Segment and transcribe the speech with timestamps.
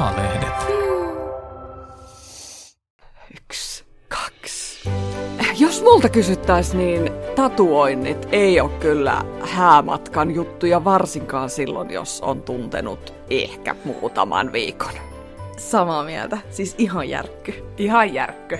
[0.00, 0.54] Maalehdet.
[3.36, 4.88] Yksi, kaksi.
[5.58, 13.14] Jos multa kysyttäisiin, niin tatuoinnit ei ole kyllä häämatkan juttuja, varsinkaan silloin, jos on tuntenut
[13.30, 14.92] ehkä muutaman viikon.
[15.58, 16.38] Samaa mieltä.
[16.50, 17.64] Siis ihan järkky.
[17.78, 18.58] Ihan järkkö.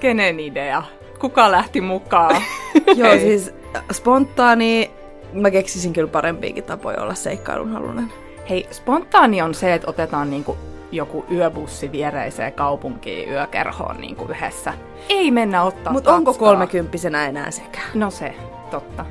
[0.00, 0.82] Kenen idea?
[1.18, 2.42] Kuka lähti mukaan?
[2.96, 3.54] Joo, siis
[3.92, 4.90] spontaani.
[5.32, 8.25] Mä keksisin kyllä parempiakin tapoja olla seikkailun halunen.
[8.50, 10.56] Hei, spontaani on se, että otetaan niinku
[10.92, 14.74] joku yöbussi viereiseen kaupunkiin yökerhoon niinku yhdessä.
[15.08, 17.80] Ei mennä ottaa Mutta onko kolmekymppisenä enää sekä?
[17.94, 18.34] No se,
[18.70, 19.06] totta.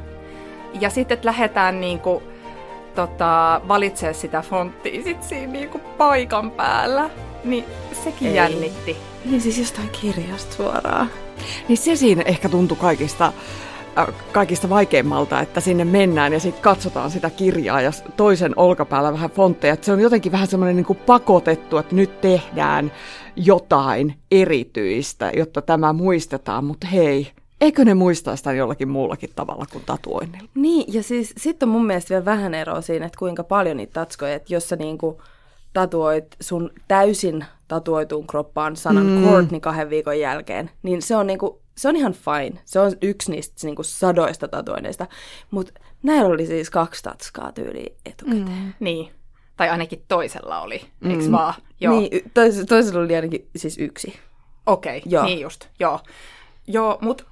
[0.79, 2.23] Ja sitten, että lähdetään niinku,
[2.95, 7.09] tota, valitsee sitä fonttia sit siinä niinku paikan päällä.
[7.43, 7.65] Niin
[8.03, 8.35] sekin Ei.
[8.35, 8.97] jännitti.
[9.25, 11.09] Niin siis jostain kirjasta suoraan.
[11.67, 13.33] Niin se siinä ehkä tuntui kaikista,
[14.31, 19.73] kaikista vaikeimmalta, että sinne mennään ja sitten katsotaan sitä kirjaa ja toisen olkapäällä vähän fontteja.
[19.73, 22.91] Että se on jotenkin vähän semmoinen niin pakotettu, että nyt tehdään
[23.35, 26.63] jotain erityistä, jotta tämä muistetaan.
[26.63, 30.49] Mutta hei, eikö ne muistaa sitä jollakin muullakin tavalla kuin tatuoinnilla?
[30.55, 33.93] Niin, ja siis sitten on mun mielestä vielä vähän eroa siinä, että kuinka paljon niitä
[33.93, 35.21] tatskoja, että jos sä niinku
[35.73, 39.23] tatuoit sun täysin tatuoituun kroppaan sanan mm.
[39.23, 42.61] Courtney kahden viikon jälkeen, niin se on niinku, se on ihan fine.
[42.65, 45.07] Se on yksi niistä niinku sadoista tatuoinneista.
[45.51, 45.71] Mutta
[46.03, 48.47] näillä oli siis kaksi tatskaa tyyliä etukäteen.
[48.47, 48.73] Mm.
[48.79, 49.11] Niin.
[49.57, 51.53] Tai ainakin toisella oli, eiks vaan?
[51.81, 51.99] Joo.
[51.99, 54.19] Niin, tois, toisella oli ainakin siis yksi.
[54.65, 55.25] Okei, Joo.
[55.25, 55.99] niin just, joo.
[56.67, 57.23] Joo, mutta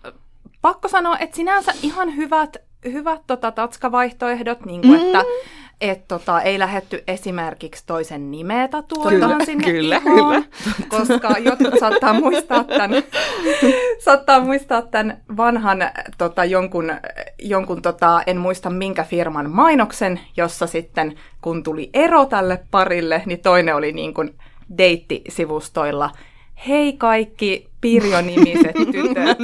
[0.62, 2.58] pakko sanoa, että sinänsä ihan hyvät,
[2.92, 5.06] hyvät tota, tatskavaihtoehdot, niin kuin, mm.
[5.06, 5.24] että
[5.82, 10.46] et, tota, ei lähetty esimerkiksi toisen nimeä tatuoimaan Kyllä, sinne kyllä, ihoon,
[10.90, 13.04] koska jotkut saattaa muistaa tämän,
[14.06, 15.80] saattaa muistaa tämän vanhan
[16.18, 16.92] tota, jonkun,
[17.40, 23.40] jonkun tota, en muista minkä firman mainoksen, jossa sitten kun tuli ero tälle parille, niin
[23.40, 24.36] toinen oli niin kuin
[24.78, 26.10] deittisivustoilla
[26.68, 29.40] hei kaikki Pirjo-nimiset tytöt,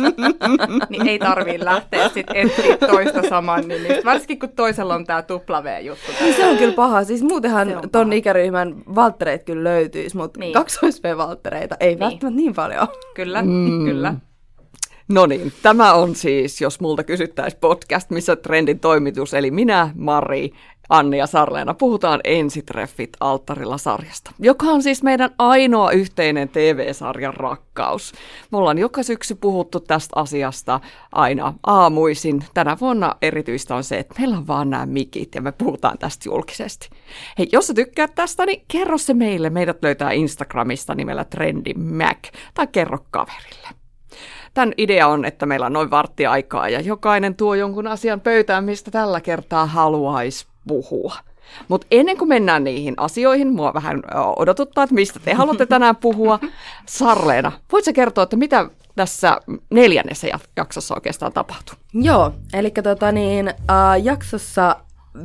[0.89, 4.05] niin ei tarvii lähteä sitten etsiä toista saman nimistä.
[4.05, 6.11] Varsinkin kun toisella on tämä W-juttu.
[6.22, 7.04] Niin se on kyllä paha.
[7.04, 8.14] Siis muutenhan ton paha.
[8.14, 10.49] ikäryhmän valttereita kyllä löytyisi, mutta niin.
[10.49, 10.54] Niin.
[10.54, 11.99] kaksois-V-valttereita ei niin.
[11.99, 12.88] välttämättä niin paljon.
[13.16, 13.86] Kyllä, mm.
[13.86, 14.14] kyllä.
[15.10, 20.52] No niin, tämä on siis, jos multa kysyttäisiin podcast, missä trendin toimitus, eli minä, Mari,
[20.89, 28.14] Anni ja Sarleena puhutaan Ensitreffit alttarilla sarjasta, joka on siis meidän ainoa yhteinen TV-sarjan rakkaus.
[28.52, 30.80] Me ollaan joka syksy puhuttu tästä asiasta
[31.11, 32.44] aina aamuisin.
[32.54, 36.30] Tänä vuonna erityistä on se, että meillä on vaan nämä mikit ja me puhutaan tästä
[36.30, 36.89] julkisesti.
[37.38, 39.49] Hei, jos sä tykkäät tästä, niin kerro se meille.
[39.49, 42.17] Meidät löytää Instagramista nimellä Trendi Mac
[42.54, 43.70] tai kerro kaverille.
[44.54, 48.64] Tämän idea on, että meillä on noin vartti aikaa ja jokainen tuo jonkun asian pöytään,
[48.64, 51.15] mistä tällä kertaa haluaisi puhua.
[51.67, 54.02] Mutta ennen kuin mennään niihin asioihin, mua vähän
[54.36, 56.39] odotuttaa, että mistä te haluatte tänään puhua.
[56.86, 59.37] Sarleena, voit sä kertoa, että mitä tässä
[59.69, 61.75] neljännessä jak- jaksossa oikeastaan tapahtuu?
[61.93, 64.75] Joo, eli tota niin, äh, jaksossa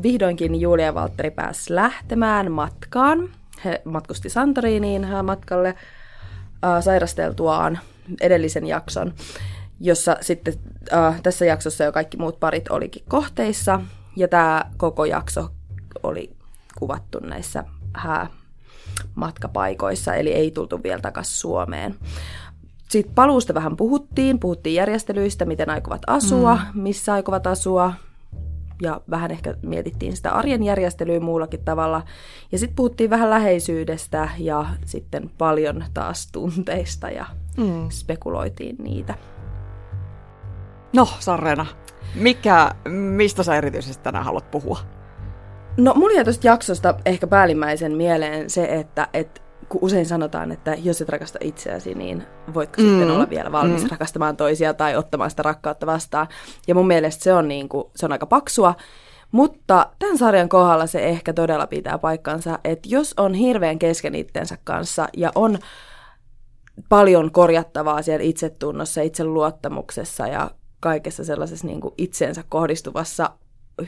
[0.03, 3.29] vihdoinkin Julia ja Valtteri pääsi lähtemään matkaan.
[3.65, 7.79] He matkusti Santoriiniin matkalle äh, sairasteltuaan
[8.21, 9.15] edellisen jakson,
[9.81, 10.55] jossa sitten
[10.93, 13.81] äh, tässä jaksossa jo kaikki muut parit olikin kohteissa.
[14.17, 15.49] Ja tämä koko jakso
[16.03, 16.37] oli
[16.79, 17.65] kuvattu näissä
[17.95, 18.27] hää
[19.15, 21.95] matkapaikoissa, eli ei tultu vielä takaisin Suomeen.
[22.89, 26.83] Sitten paluusta vähän puhuttiin, puhuttiin järjestelyistä, miten aikovat asua, mm.
[26.83, 27.93] missä aikovat asua,
[28.83, 32.03] ja vähän ehkä mietittiin sitä arjen järjestelyä muullakin tavalla.
[32.53, 37.27] Ja sitten puhuttiin vähän läheisyydestä ja sitten paljon taas tunteista ja
[37.57, 37.89] mm.
[37.91, 39.15] spekuloitiin niitä.
[40.97, 41.67] No, Sarleena,
[42.15, 44.79] mikä, mistä sä erityisesti tänään haluat puhua?
[45.77, 50.77] No mulla jäi tuosta jaksosta ehkä päällimmäisen mieleen se, että et, kun usein sanotaan, että
[50.83, 52.23] jos et rakasta itseäsi, niin
[52.55, 52.89] voitko mm.
[52.89, 53.89] sitten olla vielä valmis mm.
[53.91, 56.27] rakastamaan toisia tai ottamaan sitä rakkautta vastaan.
[56.69, 58.75] Ja mun mielestä se on, niin kuin, se on aika paksua.
[59.33, 64.59] Mutta tämän sarjan kohdalla se ehkä todella pitää paikkansa, että jos on hirveän kesken itsensä
[64.65, 65.59] kanssa ja on
[66.89, 70.51] paljon korjattavaa siellä itsetunnossa, itseluottamuksessa ja
[70.85, 73.31] kaikessa sellaisessa niin kuin itseensä kohdistuvassa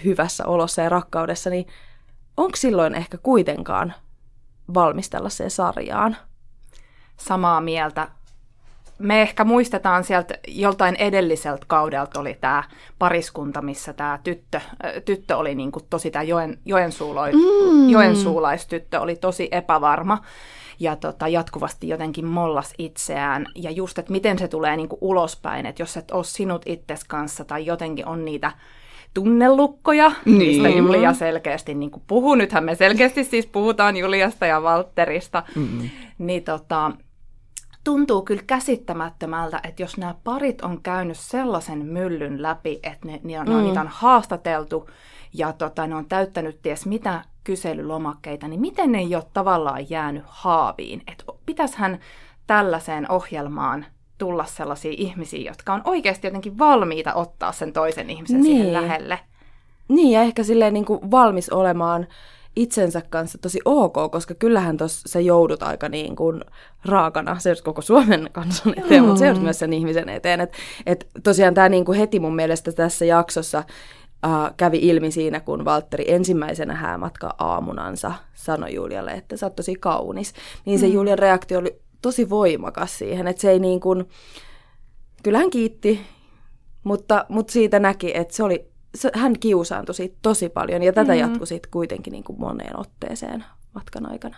[0.05, 1.67] hyvässä olossa ja rakkaudessa, niin
[2.37, 3.95] onko silloin ehkä kuitenkaan
[4.75, 6.17] valmis tällaiseen sarjaan?
[7.17, 8.09] Samaa mieltä.
[8.99, 12.65] Me ehkä muistetaan sieltä joltain edelliseltä kaudelta oli tämä
[12.99, 17.89] pariskunta, missä tämä tyttö, äh, tyttö oli niinku tosi, tämä joen, joensuuloi, mm.
[17.89, 20.23] joensuulaistyttö oli tosi epävarma
[20.81, 23.47] ja tota, jatkuvasti jotenkin mollas itseään.
[23.55, 27.45] Ja just, että miten se tulee niinku ulospäin, että jos et ole sinut itses kanssa
[27.45, 28.53] tai jotenkin on niitä
[29.15, 30.39] tunnelukkoja, niin.
[30.39, 30.79] mistä Niin.
[30.79, 32.35] Julia selkeästi niin kuin puhuu.
[32.35, 35.43] Nythän me selkeästi siis puhutaan Juliasta ja Valtterista.
[35.55, 35.91] Mm.
[36.19, 36.93] Niin tota,
[37.85, 43.41] tuntuu kyllä käsittämättömältä, että jos nämä parit on käynyt sellaisen myllyn läpi, että ne, ne
[43.41, 43.57] on, mm.
[43.57, 44.91] niitä on haastateltu
[45.33, 50.25] ja tota, ne on täyttänyt ties mitä kyselylomakkeita, niin miten ne ei ole tavallaan jäänyt
[50.27, 51.03] haaviin?
[51.13, 51.99] Että pitäisihän
[52.47, 53.87] tällaiseen ohjelmaan
[54.19, 58.57] tulla sellaisia ihmisiä, jotka on oikeasti jotenkin valmiita ottaa sen toisen ihmisen niin.
[58.57, 59.19] siihen lähelle.
[59.89, 62.07] Niin, ja ehkä silleen niin kuin valmis olemaan
[62.57, 66.45] itsensä kanssa tosi ok, koska kyllähän tuossa sä joudut aika niin kuin
[66.85, 69.07] raakana, se koko Suomen kansan eteen, mm.
[69.07, 70.41] mutta se just myös sen ihmisen eteen.
[70.41, 70.57] Että
[70.87, 73.65] et tosiaan tämä niin kuin heti mun mielestä tässä jaksossa
[74.25, 79.75] äh, kävi ilmi siinä, kun Valtteri ensimmäisenä häämatka aamunansa sanoi Julialle, että sä oot tosi
[79.75, 80.33] kaunis.
[80.65, 80.93] Niin se mm.
[80.93, 84.09] Julian reaktio oli tosi voimakas siihen, että se ei niin kuin,
[85.23, 86.01] kyllä hän kiitti,
[86.85, 91.13] mutta, mutta siitä näki, että se oli, se, hän kiusaantui siitä tosi paljon ja tätä
[91.13, 91.31] mm-hmm.
[91.31, 94.37] jatkui sitten kuitenkin niin kuin moneen otteeseen matkan aikana.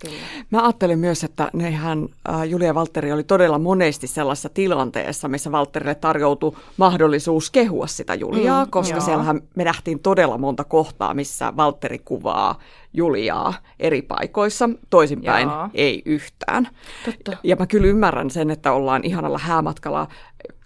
[0.00, 0.16] Kyllä.
[0.50, 5.94] Mä ajattelen myös, että nehän, äh, Julia Valtteri oli todella monesti sellaisessa tilanteessa, missä Valtterille
[5.94, 9.04] tarjoutui mahdollisuus kehua sitä Juliaa, mm, koska joo.
[9.04, 12.58] siellähän me nähtiin todella monta kohtaa, missä Valtteri kuvaa
[12.92, 15.68] Juliaa eri paikoissa, toisinpäin Joo.
[15.74, 16.68] ei yhtään.
[17.04, 17.36] Totta.
[17.42, 20.08] Ja mä kyllä ymmärrän sen, että ollaan ihanalla häämatkalla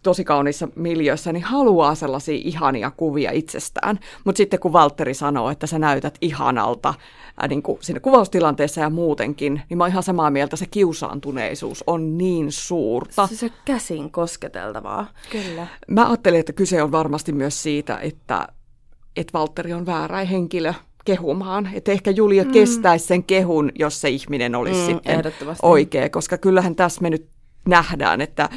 [0.04, 3.98] tosi kauniissa miljöissä, niin haluaa sellaisia ihania kuvia itsestään.
[4.24, 6.94] Mutta sitten kun Valtteri sanoo, että sä näytät ihanalta
[7.40, 11.84] ää, niin kuin siinä kuvaustilanteessa ja muutenkin, niin mä oon ihan samaa mieltä, se kiusaantuneisuus
[11.86, 13.26] on niin suurta.
[13.26, 15.06] Se, se käsin kosketeltavaa.
[15.30, 15.66] Kyllä.
[15.90, 18.48] Mä ajattelin, että kyse on varmasti myös siitä, että,
[19.16, 20.74] että Valtteri on väärä henkilö
[21.04, 21.70] kehumaan.
[21.74, 22.50] Että ehkä Julia mm.
[22.50, 25.24] kestäisi sen kehun, jos se ihminen olisi Mm, sitten
[25.62, 27.28] oikea, koska kyllähän tässä me nyt
[27.68, 28.48] nähdään, että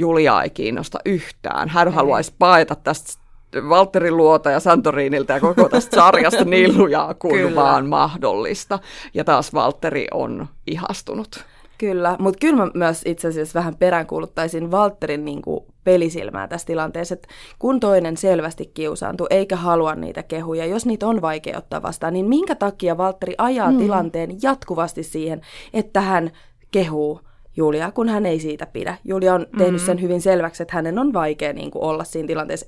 [0.00, 1.68] Julia ei kiinnosta yhtään.
[1.68, 3.20] Hän haluaisi paeta tästä
[3.68, 7.62] Valtterin luota ja Santorinilta ja koko tästä sarjasta niin lujaa kuin Kyllä.
[7.62, 8.78] vaan mahdollista.
[9.14, 11.44] Ja taas Valtteri on ihastunut.
[11.78, 17.14] Kyllä, mutta kyllä mä myös itse asiassa vähän peräänkuuluttaisin Valtterin niin kuin pelisilmää tässä tilanteessa,
[17.14, 22.12] että kun toinen selvästi kiusaantuu eikä halua niitä kehuja, jos niitä on vaikea ottaa vastaan,
[22.12, 23.78] niin minkä takia Valtteri ajaa mm.
[23.78, 25.40] tilanteen jatkuvasti siihen,
[25.72, 26.30] että hän
[26.70, 27.20] kehuu
[27.56, 28.96] Julia, kun hän ei siitä pidä.
[29.04, 32.66] Julia on tehnyt sen hyvin selväksi, että hänen on vaikea niin kuin olla siinä tilanteessa.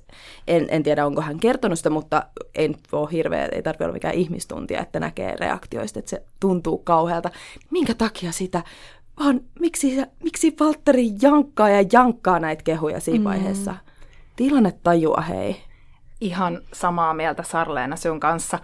[0.48, 2.22] En, en tiedä, onko hän kertonut sitä, mutta
[2.54, 6.78] ei nyt ole hirveä, ei tarvitse olla mikään ihmistuntija, että näkee reaktioista, että se tuntuu
[6.78, 7.30] kauhealta.
[7.70, 8.62] Minkä takia sitä?
[9.20, 13.74] Vaan miksi, miksi Valtteri jankkaa ja jankkaa näitä kehuja siinä vaiheessa?
[14.36, 15.56] Tilanne tajua, hei.
[16.20, 18.58] ihan samaa mieltä Sarleena sun kanssa,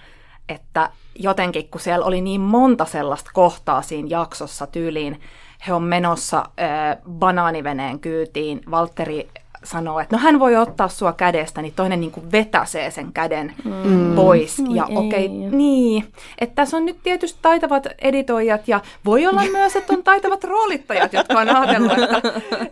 [0.48, 5.20] että jotenkin kun siellä oli niin monta sellaista kohtaa siinä jaksossa tyyliin,
[5.66, 9.28] he on menossa äh, banaaniveneen kyytiin, Valtteri
[9.64, 13.54] sanoo, että no hän voi ottaa sua kädestä, niin toinen niin kuin vetäsee sen käden
[13.64, 14.14] mm.
[14.14, 14.60] pois.
[14.60, 14.96] Oi ja ei.
[14.96, 16.12] okei, okay, niin.
[16.38, 21.12] Että tässä on nyt tietysti taitavat editoijat ja voi olla myös, että on taitavat roolittajat,
[21.12, 22.22] jotka on ajatellut, että,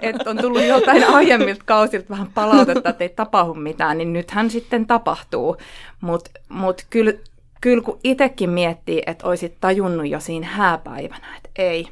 [0.01, 4.87] että on tullut joltain aiemmilta kausilta vähän palautetta, että ei tapahdu mitään, niin nythän sitten
[4.87, 5.57] tapahtuu.
[6.01, 7.13] Mutta mut kyllä,
[7.61, 11.89] kyllä kun itsekin miettii, että olisit tajunnut jo siinä hääpäivänä, että ei,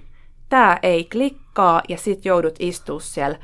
[0.54, 3.38] tämä ei klikkaa ja sit joudut istua siellä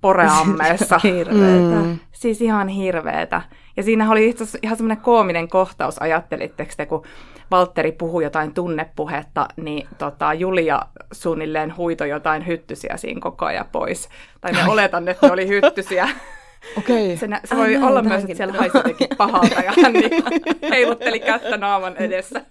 [0.00, 1.00] poreammeessa.
[1.04, 1.76] Hirveetä.
[1.82, 1.98] Mm.
[2.12, 3.42] Siis ihan hirveetä.
[3.76, 7.02] Ja siinä oli itse asiassa ihan semmoinen koominen kohtaus, ajattelitteko te, kun
[7.50, 10.80] Valtteri puhui jotain tunnepuhetta, niin tota, Julia
[11.12, 14.08] suunnilleen huito jotain hyttysiä siinä koko ajan pois.
[14.40, 16.08] Tai me oletan, että ne oli hyttysiä.
[16.78, 17.16] Okei.
[17.16, 18.78] Se, nä- se voi olla myös, että siellä haisi
[19.16, 20.10] pahalta ja hän niin
[20.70, 22.42] heilutteli kättä naaman edessä.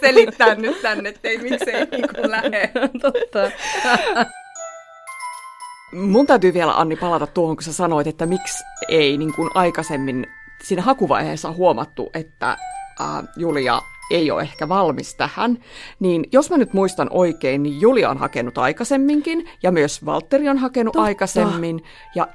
[0.00, 2.70] Selittää nyt tänne, että ei miksei niin lähde.
[3.02, 3.50] Totta.
[5.92, 10.26] Mun täytyy vielä, Anni, palata tuohon, kun sä sanoit, että miksi ei niin kuin aikaisemmin
[10.62, 12.56] siinä hakuvaiheessa huomattu, että
[13.00, 15.58] ää, Julia ei ole ehkä valmis tähän.
[16.00, 20.58] Niin jos mä nyt muistan oikein, niin Julia on hakenut aikaisemminkin, ja myös Valtteri on
[20.58, 21.04] hakenut Totta.
[21.04, 21.82] aikaisemmin.
[22.14, 22.28] Ja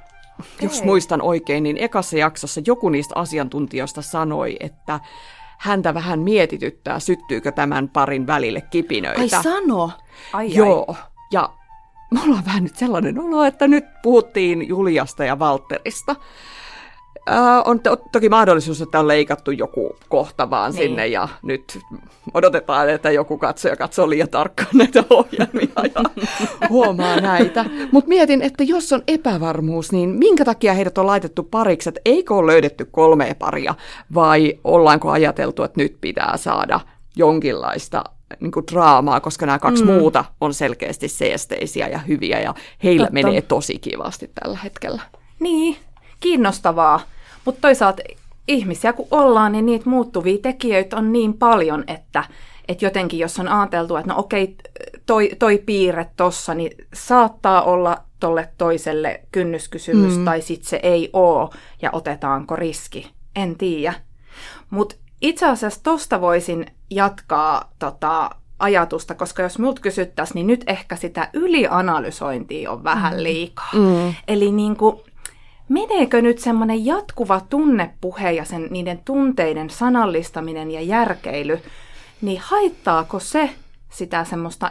[0.62, 5.00] jos muistan oikein, niin ekassa jaksossa joku niistä asiantuntijoista sanoi, että
[5.64, 9.20] häntä vähän mietityttää, syttyykö tämän parin välille kipinöitä.
[9.20, 9.90] Ai sano.
[10.32, 10.54] Ai, ai.
[10.54, 10.96] Joo,
[11.32, 11.50] ja
[12.10, 16.16] mulla on vähän nyt sellainen olo, että nyt puhuttiin Juliasta ja Valterista.
[17.26, 20.82] Ää, on to- toki mahdollisuus, että on leikattu joku kohta vaan Niin.
[20.82, 21.78] sinne ja nyt
[22.34, 26.26] odotetaan, että joku katsoja katsoo liian tarkkaan näitä ohjelmia ja
[26.70, 27.64] huomaa näitä.
[27.92, 32.34] Mutta mietin, että jos on epävarmuus, niin minkä takia heidät on laitettu pariksi, että eikö
[32.34, 33.74] ole löydetty kolmea paria
[34.14, 36.80] vai ollaanko ajateltu, että nyt pitää saada
[37.16, 38.04] jonkinlaista
[38.40, 39.90] niin kuin draamaa, koska nämä kaksi mm.
[39.92, 42.54] muuta on selkeästi seesteisiä ja hyviä ja
[42.84, 43.12] heillä Totta.
[43.12, 45.02] menee tosi kivasti tällä hetkellä.
[45.40, 45.76] Niin,
[46.20, 47.00] kiinnostavaa.
[47.44, 48.02] Mutta toisaalta
[48.48, 52.24] ihmisiä kun ollaan, niin niitä muuttuvia tekijöitä on niin paljon, että,
[52.68, 54.56] että jotenkin jos on ajateltu, että no okei,
[55.06, 60.24] toi, toi piirre tossa, niin saattaa olla tolle toiselle kynnyskysymys, mm.
[60.24, 61.50] tai sitten se ei oo,
[61.82, 63.94] ja otetaanko riski, en tiedä.
[64.70, 70.96] Mutta itse asiassa tosta voisin jatkaa tota, ajatusta, koska jos minulta kysyttäisiin, niin nyt ehkä
[70.96, 73.22] sitä ylianalysointia on vähän mm.
[73.22, 73.70] liikaa.
[73.72, 74.14] Mm.
[74.28, 75.00] Eli niin kuin,
[75.68, 81.60] meneekö nyt semmoinen jatkuva tunnepuhe ja sen, niiden tunteiden sanallistaminen ja järkeily,
[82.20, 83.50] niin haittaako se
[83.90, 84.70] sitä semmoista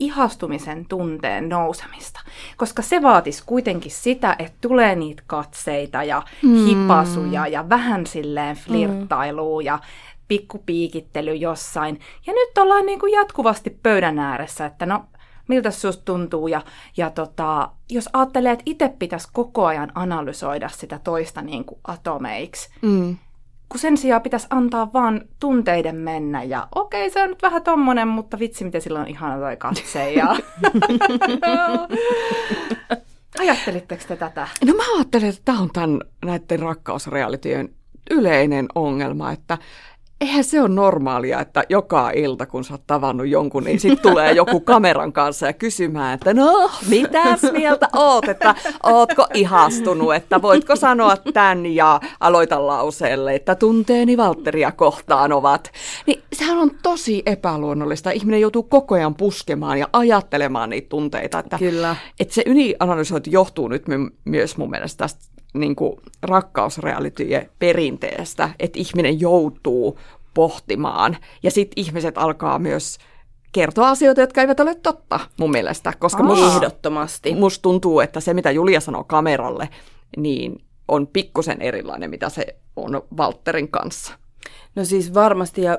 [0.00, 2.20] ihastumisen tunteen nousemista,
[2.56, 6.66] koska se vaatisi kuitenkin sitä, että tulee niitä katseita ja mm.
[6.66, 9.66] hipasuja ja vähän silleen flirttailua mm.
[9.66, 9.78] ja
[10.28, 12.00] pikkupiikittely jossain.
[12.26, 15.04] Ja nyt ollaan niin kuin jatkuvasti pöydän ääressä, että no
[15.48, 16.48] miltä susta tuntuu.
[16.48, 16.62] Ja,
[16.96, 22.68] ja tota, jos ajattelee, että itse pitäisi koko ajan analysoida sitä toista niin kuin atomeiksi,
[22.82, 23.16] mm.
[23.68, 26.42] kun sen sijaan pitäisi antaa vaan tunteiden mennä.
[26.42, 30.12] Ja okei, se on nyt vähän tommonen, mutta vitsi, miten silloin on ihana toi katse.
[30.12, 30.36] Ja...
[33.40, 34.48] Ajattelitteko te tätä?
[34.64, 37.68] No mä ajattelen, että tämä on tämän, näiden rakkausrealityön
[38.10, 39.58] yleinen ongelma, että
[40.20, 44.32] eihän se ole normaalia, että joka ilta, kun sä oot tavannut jonkun, niin sitten tulee
[44.32, 50.76] joku kameran kanssa ja kysymään, että no, mitäs mieltä oot, että ootko ihastunut, että voitko
[50.76, 55.72] sanoa tämän ja aloita lauseelle, että tunteeni Valtteria kohtaan ovat.
[56.06, 58.10] Niin sehän on tosi epäluonnollista.
[58.10, 61.38] Ihminen joutuu koko ajan puskemaan ja ajattelemaan niitä tunteita.
[61.38, 61.96] Että, Kyllä.
[62.20, 68.78] Että se ylianalysointi johtuu nyt my- myös mun mielestä tästä niin kuin rakkausrealityjen perinteestä, että
[68.78, 69.98] ihminen joutuu
[70.34, 71.16] pohtimaan.
[71.42, 72.98] Ja sitten ihmiset alkaa myös
[73.52, 75.92] kertoa asioita, jotka eivät ole totta mun mielestä.
[75.98, 77.34] Koska musta, ehdottomasti.
[77.34, 79.68] Musta tuntuu, että se mitä Julia sanoo kameralle,
[80.16, 84.12] niin on pikkusen erilainen, mitä se on Walterin kanssa.
[84.74, 85.78] No siis varmasti, ja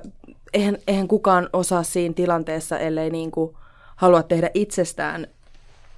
[0.54, 3.56] eihän, eihän kukaan osaa siinä tilanteessa, ellei niin kuin
[3.96, 5.28] halua tehdä itsestään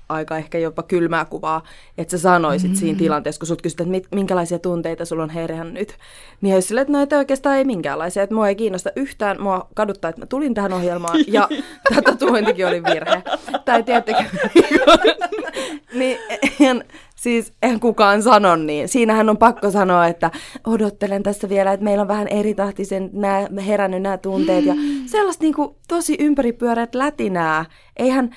[0.10, 1.64] aika ehkä jopa kylmää kuvaa,
[1.98, 2.80] että sä sanoisit mm-hmm.
[2.80, 5.98] siinä tilanteessa, kun sut kysyt, että minkälaisia tunteita sulla on herännyt.
[6.42, 10.10] Niin jos sille, että no, oikeastaan ei minkäänlaisia, että mua ei kiinnosta yhtään, mua kaduttaa,
[10.10, 11.50] että mä tulin tähän ohjelmaan ja
[11.96, 13.24] tätä tuointikin oli virhe.
[13.66, 14.24] Tai tiedättekö,
[16.00, 16.84] niin eihän,
[17.16, 18.88] siis eihän kukaan sano niin.
[18.88, 20.32] Siinähän on pakko sanoa, että
[20.68, 24.74] odottelen tässä vielä, että meillä on vähän eritahtisen nää, herännyt nämä tunteet ja
[25.06, 27.66] sellaista niin kuin, tosi ympäripyöreät lätinää.
[27.98, 28.36] Eihän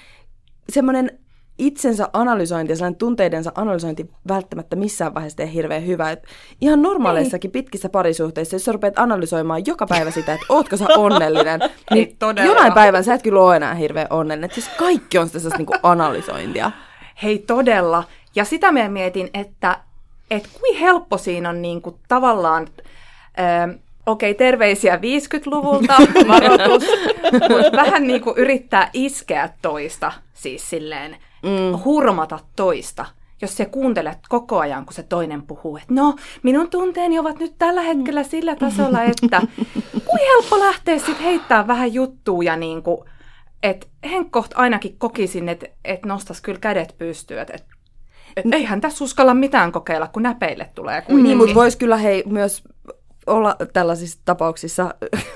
[0.68, 1.20] semmoinen
[1.60, 6.10] itsensä analysointi ja sellainen tunteidensa analysointi välttämättä missään vaiheessa tee hirveän hyvä.
[6.10, 6.22] Et
[6.60, 7.52] ihan normaaleissakin Ei.
[7.52, 12.48] pitkissä parisuhteissa, jos sä rupeat analysoimaan joka päivä sitä, että ootko sä onnellinen, niin Todella.
[12.48, 14.50] jonain päivän sä et kyllä ole enää hirveän onnellinen.
[14.50, 16.70] Et siis kaikki on sitä niinku analysointia.
[17.22, 18.04] Hei todella.
[18.34, 19.78] Ja sitä mä mietin, että
[20.30, 22.68] et kuin helppo siinä on niinku tavallaan...
[23.38, 25.94] Ö, okei, terveisiä 50-luvulta,
[26.28, 26.84] varoitus,
[27.32, 31.84] mutta vähän niin kuin yrittää iskeä toista, siis silleen mm.
[31.84, 33.06] hurmata toista,
[33.42, 37.54] jos sä kuuntelet koko ajan, kun se toinen puhuu, että no, minun tunteeni ovat nyt
[37.58, 39.42] tällä hetkellä sillä tasolla, että
[40.04, 43.04] kuin helppo lähteä sitten heittää vähän juttua ja niin kuin,
[43.62, 47.54] että Henkkoht ainakin kokisin, että, että nostas kyllä kädet pystyyn, että,
[48.36, 51.24] että eihän tässä uskalla mitään kokeilla, kun näpeille tulee kuitenkin.
[51.24, 52.62] Niin, mutta voisi kyllä hei myös
[53.30, 54.94] olla tällaisissa tapauksissa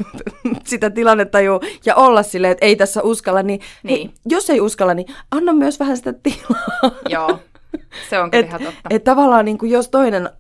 [0.65, 4.09] sitä tilannetta jo ja olla silleen, että ei tässä uskalla, niin, niin.
[4.09, 7.01] Hei, jos ei uskalla, niin anna myös vähän sitä tilaa.
[7.09, 7.39] Joo,
[8.11, 8.89] se on kyllä et, ihan totta.
[8.91, 10.31] Et tavallaan niin kuin jos toinen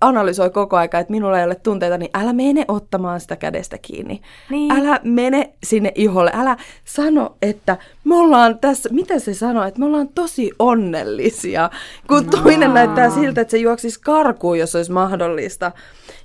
[0.00, 4.20] analysoi koko aika, että minulla ei ole tunteita, niin älä mene ottamaan sitä kädestä kiinni.
[4.50, 4.72] Niin.
[4.72, 6.30] Älä mene sinne iholle.
[6.34, 11.70] Älä sano, että me ollaan tässä, mitä se sanoo, että me ollaan tosi onnellisia,
[12.08, 12.42] kun no.
[12.42, 15.72] toinen näyttää siltä, että se juoksisi karkuun, jos olisi mahdollista.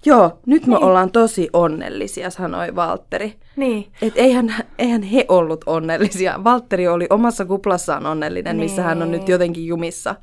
[0.05, 0.83] Joo, nyt me niin.
[0.83, 3.35] ollaan tosi onnellisia, sanoi Valtteri.
[3.55, 3.91] Niin.
[4.01, 6.43] Et eihän, eihän he ollut onnellisia.
[6.43, 8.65] Valtteri oli omassa kuplassaan onnellinen, niin.
[8.65, 9.31] missä hän on nyt niin.
[9.31, 10.15] jotenkin jumissa.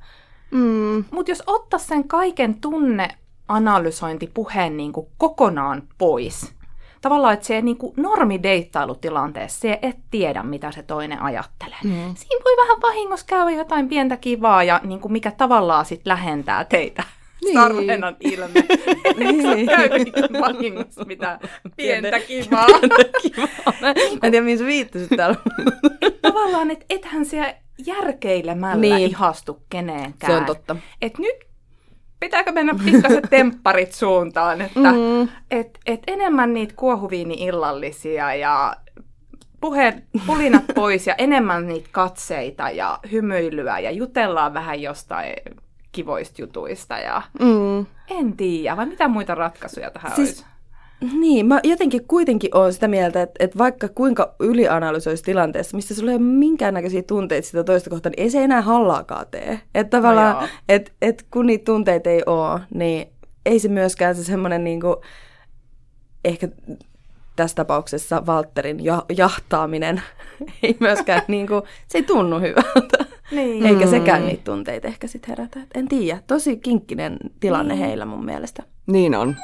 [0.50, 1.04] Mm.
[1.10, 3.08] Mutta jos ottaa sen kaiken tunne
[3.48, 6.54] analysointipuheen niin kuin kokonaan pois.
[7.00, 11.78] Tavallaan, että se niin kuin normideittailutilanteessa se et tiedä, mitä se toinen ajattelee.
[11.84, 11.90] Mm.
[11.90, 16.64] Siinä voi vähän vahingossa käydä jotain pientä kivaa, ja niin kuin mikä tavallaan sit lähentää
[16.64, 17.04] teitä.
[17.44, 17.54] Niin.
[17.54, 18.64] Sarvenan ilme.
[19.18, 19.66] niin.
[19.66, 19.88] käy
[20.40, 21.38] vahingossa mitä
[21.76, 22.66] pientä kivaa.
[22.66, 23.72] Pientä kivaa.
[23.80, 23.88] Mä
[24.22, 25.36] en tiedä, mihin sä viittasit täällä.
[26.22, 27.54] Tavallaan, että ethän siellä
[27.86, 29.10] järkeilemällä niin.
[29.10, 30.32] ihastu kenenkään.
[30.32, 30.76] Se on totta.
[31.02, 31.47] Et nyt
[32.20, 35.28] pitääkö mennä pikkasen tempparit suuntaan, että mm.
[35.50, 38.76] et, et enemmän niitä kuohuviini-illallisia ja
[39.60, 45.34] puheen pulinat pois ja enemmän niitä katseita ja hymyilyä ja jutellaan vähän jostain
[45.92, 47.86] kivoista jutuista ja Mm.
[48.10, 50.57] en tiedä, vai mitä muita ratkaisuja tähän Siis- olisi?
[51.20, 56.10] Niin, mä jotenkin kuitenkin olen sitä mieltä, että, että vaikka kuinka ylianalysoisi tilanteessa, missä sulla
[56.10, 59.60] ei ole minkäännäköisiä tunteita sitä toista kohtaan, niin ei se enää hallaakaan tee.
[59.74, 60.48] Että No tavallaan, joo.
[60.68, 63.08] että et kun niitä tunteita ei ole, niin
[63.46, 64.96] ei se myöskään se semmoinen niinku,
[66.24, 66.48] ehkä
[67.36, 70.02] tässä tapauksessa Valtterin ja, jahtaaminen
[70.62, 73.04] ei myöskään niinku, se ei tunnu hyvältä.
[73.30, 73.66] Niin.
[73.66, 75.60] Eikä sekään niitä tunteita ehkä sitten herätä.
[75.74, 77.84] En tiedä, tosi kinkkinen tilanne Niin.
[77.86, 78.62] heillä mun mielestä.
[78.86, 79.36] Niin on.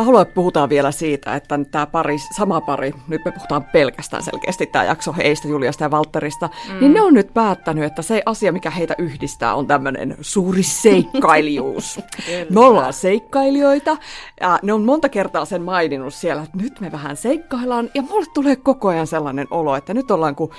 [0.00, 4.22] Mä haluan, että puhutaan vielä siitä, että tämä pari, sama pari, nyt me puhutaan pelkästään
[4.22, 6.80] selkeästi tämä jakso heistä, Juliasta ja Valtterista, mm.
[6.80, 12.00] niin ne on nyt päättänyt, että se asia, mikä heitä yhdistää, on tämmöinen suuri seikkailijuus.
[12.54, 13.96] me ollaan seikkailijoita,
[14.40, 18.26] ja ne on monta kertaa sen maininnut siellä, että nyt me vähän seikkaillaan, ja mulle
[18.34, 20.50] tulee koko ajan sellainen olo, että nyt ollaan kuin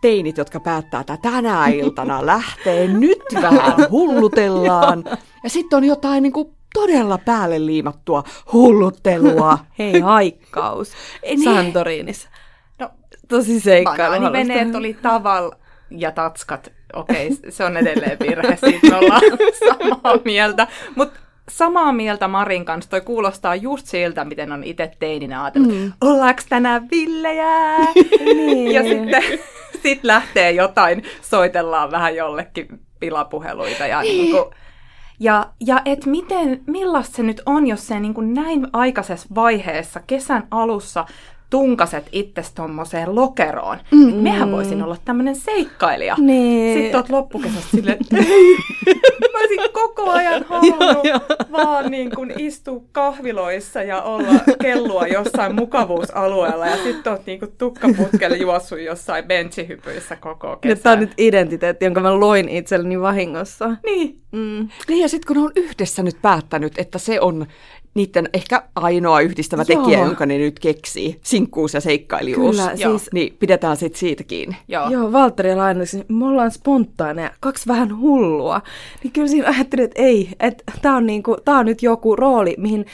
[0.00, 5.04] teinit, jotka päättää, että tänä iltana lähtee, nyt vähän hullutellaan.
[5.44, 9.58] Ja sitten on jotain niin kuin todella päälle liimattua hulluttelua.
[9.78, 10.92] Hei, haikkaus.
[11.44, 12.28] Santorinissa.
[12.78, 12.90] No,
[13.28, 14.14] Tosi seikkailu.
[14.14, 15.50] Banaaniveneet oli taval
[15.90, 16.72] ja tatskat.
[16.92, 19.22] Okei, se on edelleen virhe, siitä ollaan
[19.68, 20.66] samaa mieltä.
[20.96, 25.92] Mutta samaa mieltä Marin kanssa, toi kuulostaa just siltä, miten on itse teininä ajatellut, mm.
[26.00, 27.76] ollaanko tänään villejä?
[28.24, 28.72] Niin.
[28.72, 29.22] ja sitten
[29.82, 33.86] sit lähtee jotain, soitellaan vähän jollekin pilapuheluita.
[33.86, 34.44] Ja, niin kuin,
[35.20, 40.00] ja, ja et miten, millaista se nyt on, jos se niin kuin näin aikaisessa vaiheessa,
[40.06, 41.06] kesän alussa,
[41.50, 43.78] tunkaset itses tommoseen lokeroon.
[43.90, 44.14] Mm.
[44.14, 46.16] Mehän voisin olla tämmöinen seikkailija.
[46.18, 46.78] Niin.
[46.78, 47.98] Sitten oot loppukesästä silleen,
[49.32, 51.20] mä olisin koko ajan halunnut Joo,
[51.52, 57.52] vaan niin kuin istua kahviloissa ja olla kellua jossain mukavuusalueella ja sitten oot niin kuin
[57.58, 60.82] tukkaputkelle juossut jossain benchihypyissä koko Ja kesän.
[60.82, 63.76] tämä on nyt identiteetti, jonka mä loin itselleni vahingossa.
[63.84, 64.68] Niin, Mm.
[64.88, 67.46] Niin ja sitten kun on yhdessä nyt päättänyt, että se on
[67.94, 69.82] niiden ehkä ainoa yhdistävä Joo.
[69.82, 72.56] tekijä, jonka ne nyt keksii, sinkkuus ja seikkailijuus.
[72.56, 72.98] Kyllä, Joo.
[72.98, 74.56] siis Niin pidetään sitten siitä kiinni.
[74.68, 74.90] joo.
[74.90, 78.60] Joo, Valtteri ja Lainaksi, me ollaan spontaaneja, kaksi vähän hullua.
[79.04, 82.54] Niin kyllä siinä ajattelin, että ei, että tämä on, niinku, tää on nyt joku rooli,
[82.58, 82.86] mihin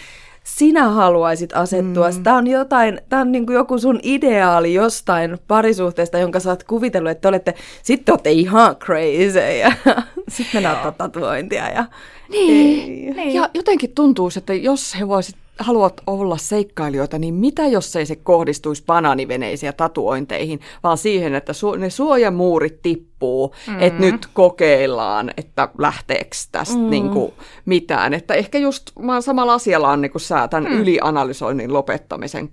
[0.46, 2.10] sinä haluaisit asettua.
[2.10, 2.22] Mm.
[2.22, 7.10] Tämä on, jotain, tää on niinku joku sun ideaali jostain parisuhteesta, jonka sä oot kuvitellut,
[7.10, 9.72] että te olette, sitten olette ihan crazy ja
[10.28, 11.68] sitten mennään ottaa tatuointia.
[11.68, 11.84] Ja,
[12.28, 13.16] Niin.
[13.16, 13.34] Niin.
[13.34, 18.16] Ja jotenkin tuntuu, että jos he voisit haluat olla seikkailijoita, niin mitä jos ei se
[18.16, 23.82] kohdistuisi banaaniveneisiin ja tatuointeihin, vaan siihen, että su- ne suojamuurit tippuu, mm.
[23.82, 26.90] että nyt kokeillaan, että lähteekö tästä mm.
[26.90, 27.32] niin kuin
[27.64, 28.14] mitään.
[28.14, 30.78] Että ehkä just mä oon samalla asialla on niin kuin sä tämän mm.
[30.78, 32.50] ylianalysoinnin lopettamisen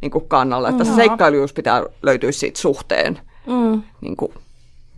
[0.00, 0.96] niin kuin kannalla, että se Joo.
[0.96, 3.18] seikkailijuus pitää löytyä siitä suhteen.
[3.46, 3.82] mm.
[4.00, 4.32] Niin kuin,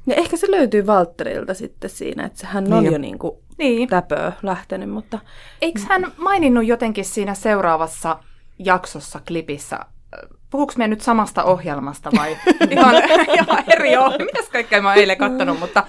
[0.07, 2.93] ja ehkä se löytyy Valtterilta sitten siinä, että hän on Niin.
[2.93, 3.88] jo niinku Niin.
[3.88, 5.19] täpöä lähtenyt, mutta
[5.62, 8.19] Eikö hän maininnut jotenkin siinä seuraavassa
[8.59, 9.79] jaksossa, klipissä,
[10.51, 12.37] puhuuko me nyt samasta ohjelmasta vai
[12.71, 12.95] ihan,
[13.35, 14.25] ihan eri ohjelma?
[14.25, 15.85] Mitäs kaikkea mä oon eilen kattonut, mutta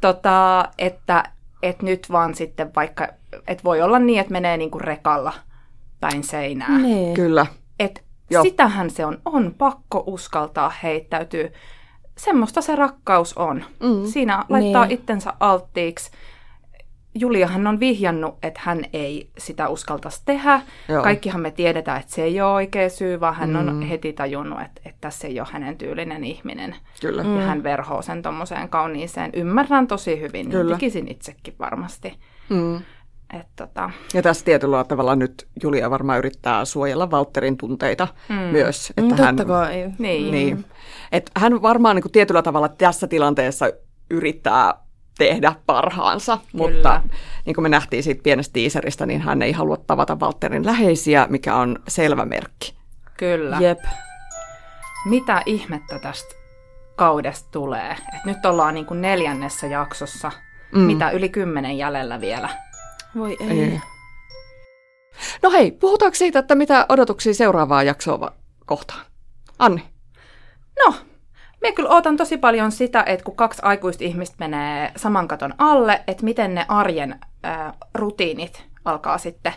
[0.00, 1.24] tota, että,
[1.62, 3.08] että nyt vaan sitten vaikka,
[3.48, 5.32] että voi olla niin, että menee niinku rekalla
[6.00, 6.78] päin seinää.
[6.78, 7.14] niin.
[7.14, 7.46] kyllä.
[7.80, 8.42] Et Joo.
[8.42, 11.48] sitähän se on, on pakko uskaltaa heittäytyä.
[12.18, 13.64] Semmoista se rakkaus on.
[13.80, 14.06] Mm.
[14.06, 14.94] Siinä laittaa Niin.
[15.00, 16.10] itsensä alttiiksi.
[17.20, 20.60] Juliahan on vihjannut, että hän ei sitä uskaltaisi tehdä.
[20.88, 21.02] Joo.
[21.02, 24.80] Kaikkihan me tiedetään, että se ei ole oikea syy, vaan hän on heti tajunnut, että,
[24.84, 26.76] että tässä ei ole hänen tyylinen ihminen.
[27.00, 27.22] Kyllä.
[27.22, 27.36] Mm.
[27.36, 29.30] Ja hän verhoo sen tuommoiseen kauniiseen.
[29.34, 30.74] Ymmärrän tosi hyvin, niin Kyllä.
[30.74, 32.14] tekisin itsekin varmasti.
[32.48, 32.76] Mm.
[33.38, 38.34] Et tota, Ja tässä tietyllä tavalla nyt Julia varmaan yrittää suojella Valtterin tunteita mm.
[38.36, 38.90] myös.
[38.90, 39.90] Että Mm, hän, totta kai.
[39.98, 40.30] niin.
[40.30, 40.64] Niin.
[41.12, 43.66] Et hän varmaan niin kuin tietyllä tavalla tässä tilanteessa
[44.10, 44.74] yrittää
[45.18, 46.66] tehdä parhaansa, Kyllä.
[46.66, 47.02] mutta
[47.46, 51.56] niin kuin me nähtiin siitä pienestä tiiseristä, niin hän ei halua tavata Valtterin läheisiä, mikä
[51.56, 52.74] on selvä merkki.
[53.16, 53.58] Kyllä.
[53.60, 53.78] Jep.
[55.04, 56.34] mitä ihmettä tästä
[56.96, 57.90] kaudesta tulee.
[57.90, 60.32] Et nyt ollaan niin kuin neljännessä jaksossa,
[60.72, 60.80] mm.
[60.80, 62.48] mitä yli kymmenen jäljellä vielä.
[63.16, 63.62] Voi ei.
[63.62, 63.80] Ei.
[65.42, 68.32] No hei, puhutaanko siitä, että mitä odotuksia seuraavaa jaksoa
[68.66, 69.00] kohtaan?
[69.58, 69.82] Anni.
[70.86, 70.94] No,
[71.60, 76.02] minä kyllä ootan tosi paljon sitä, että kun kaksi aikuista ihmistä menee saman katon alle,
[76.06, 79.52] että miten ne arjen ää, rutiinit alkaa sitten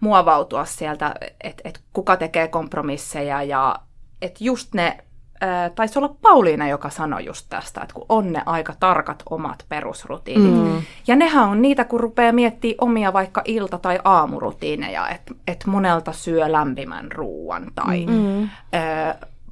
[0.00, 3.76] muovautua sieltä, että et kuka tekee kompromisseja ja
[4.22, 4.98] että just ne,
[5.40, 9.64] ää, taisi olla Pauliina, joka sanoi just tästä, että kun on ne aika tarkat omat
[9.68, 10.54] perusrutiinit.
[10.54, 10.82] Mm.
[11.06, 16.12] Ja nehän on niitä, kun rupeaa miettimään omia vaikka ilta- tai aamurutiineja, että et monelta
[16.12, 18.42] syö lämpimän ruuan tai mm.
[18.42, 18.48] ö,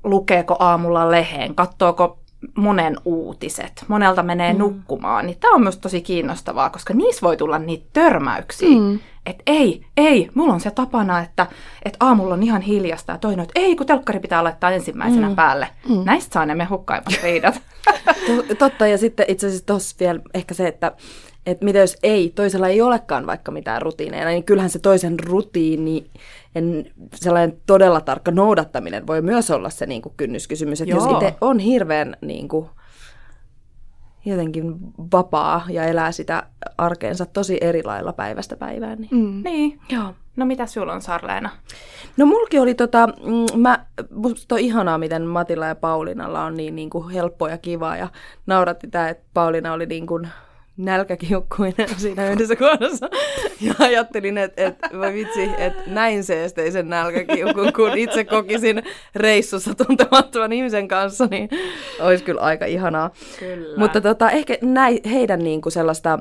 [0.07, 2.19] lukeeko aamulla leheen, katsoako
[2.55, 4.59] monen uutiset, monelta menee mm.
[4.59, 8.79] nukkumaan, niin tämä on myös tosi kiinnostavaa, koska niissä voi tulla niitä törmäyksiä.
[8.79, 8.99] Mm.
[9.27, 11.47] Että ei, ei, mulla on se tapana, että,
[11.85, 15.37] että aamulla on ihan hiljasta ja toinen, että ei, kun telkkari pitää laittaa ensimmäisenä mm.
[15.37, 15.69] päälle.
[15.89, 16.03] Mm.
[16.05, 17.63] Näistä saa ne mehukkaimmat riidat.
[18.59, 20.93] Totta, ja sitten itse asiassa tuossa vielä ehkä se, että
[21.47, 26.11] että mitä jos ei, toisella ei olekaan vaikka mitään rutiineja, niin kyllähän se toisen rutiini,
[26.55, 30.81] en, sellainen todella tarkka noudattaminen voi myös olla se niin kuin kynnyskysymys.
[30.81, 32.69] Että jos itse on hirveän niin kuin,
[34.25, 34.77] jotenkin
[35.13, 36.47] vapaa ja elää sitä
[36.79, 38.99] arkeensa tosi eri lailla päivästä päivään.
[38.99, 39.43] Niin, mm.
[39.45, 39.81] niin.
[39.93, 40.15] Joo.
[40.37, 41.51] No mitä sulla on, Sarleena?
[42.17, 46.77] No mulki oli tota, mm, mä, musta on ihanaa, miten Matilla ja Paulinalla on niin,
[46.77, 48.09] niin kuin helppoa ja kivaa ja
[48.47, 50.29] nauratti tämä, että Pauliina oli niin kuin
[50.77, 53.11] nälkäkiukkuinen siinä yhdessä kohdassa.
[53.61, 58.83] Ja ajattelin, että, että voi vitsi, että näin seesteisen nälkäkiukun, kun itse kokisin
[59.15, 61.49] reissussa tuntemattoman ihmisen kanssa, niin
[62.01, 63.11] olisi kyllä aika ihanaa.
[63.39, 63.79] Kyllä.
[63.79, 66.19] Mutta tota, ehkä näin, heidän niin kuin sellaista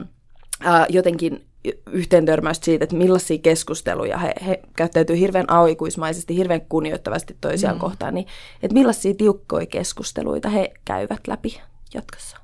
[0.60, 1.46] ää, jotenkin
[1.92, 7.80] yhteentörmäystä siitä, että millaisia keskusteluja he, he käyttäytyy hirveän aikuismaisesti, hirveän kunnioittavasti toisiaan mm.
[7.80, 8.28] kohtaan, niin
[8.64, 11.62] että millaisia tiukkoja keskusteluita he käyvät läpi
[11.94, 12.38] jatkossa.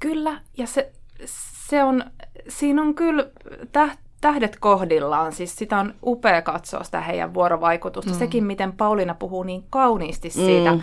[0.00, 0.92] Kyllä, ja se,
[1.68, 2.04] se on,
[2.48, 3.26] siinä on kyllä
[4.20, 8.10] tähdet kohdillaan, siis sitä on upea katsoa sitä heidän vuorovaikutusta.
[8.10, 8.18] Mm.
[8.18, 10.82] Sekin, miten Pauliina puhuu niin kauniisti siitä, mm.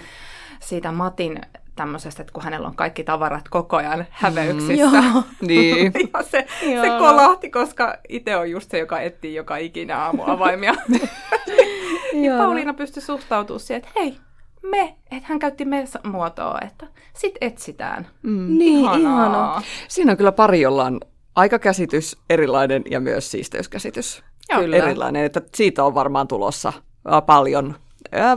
[0.59, 1.41] siitä Matin
[1.75, 4.73] tämmöisestä, että kun hänellä on kaikki tavarat koko ajan häveyksissä.
[5.01, 5.23] Mm, joo.
[5.47, 5.93] niin.
[6.13, 10.75] ja se, se kolahti, koska itse on just se, joka etsii joka ikinä aamu avaimia.
[12.25, 14.17] ja Pauliina pystyi suhtautumaan siihen, että hei,
[14.63, 18.07] me, että hän käytti me-muotoa, että sit etsitään.
[18.23, 18.57] Mm.
[18.57, 18.97] Niin, ihanaa.
[18.97, 19.61] ihanaa.
[19.87, 20.99] Siinä on kyllä pari, jolla on
[21.35, 24.23] aikakäsitys erilainen ja myös siisteyskäsitys
[24.55, 24.77] kyllä.
[24.77, 26.73] erilainen, että siitä on varmaan tulossa
[27.25, 27.75] paljon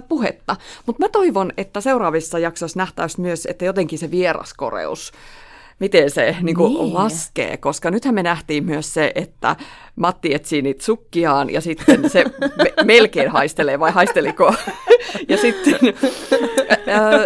[0.08, 0.56] puhetta.
[0.86, 5.12] Mutta mä toivon, että seuraavissa jaksoissa nähtäisiin myös, että jotenkin se vieraskoreus
[5.80, 6.94] miten se niin kuin niin.
[6.94, 9.56] laskee, koska nythän me nähtiin myös se, että
[9.96, 14.54] Matti etsii niitä sukkiaan ja sitten se me- melkein haistelee, vai haisteliko?
[15.28, 15.78] ja sitten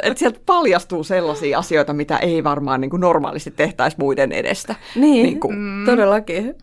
[0.03, 4.75] että sieltä paljastuu sellaisia asioita, mitä ei varmaan niin kuin normaalisti tehtäisi muiden edestä.
[4.95, 5.87] Niin, niin kuin, mm.
[5.87, 6.55] todellakin.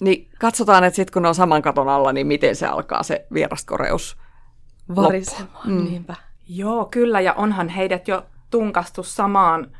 [0.00, 3.26] Niin katsotaan, että sitten kun ne on saman katon alla, niin miten se alkaa se
[3.34, 4.16] vieraskoreus
[4.96, 5.70] varisemaan.
[5.70, 5.84] Mm.
[5.84, 6.14] Niinpä.
[6.48, 9.70] Joo, kyllä, ja onhan heidät jo tunkastu samaan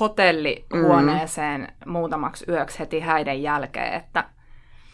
[0.00, 1.92] hotellihuoneeseen mm.
[1.92, 4.24] muutamaksi yöksi heti häiden jälkeen, että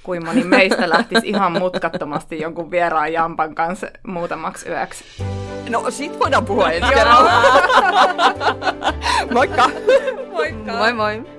[0.03, 5.05] kuin moni meistä lähtisi ihan mutkattomasti jonkun vieraan jampan kanssa muutamaksi yöksi.
[5.69, 7.33] No sit voidaan puhua ensi kerralla.
[9.35, 9.71] Moikka!
[10.33, 10.73] Moikka!
[10.73, 11.38] Moi moi!